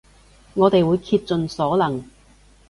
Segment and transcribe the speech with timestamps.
[0.55, 2.03] 我哋會竭盡所能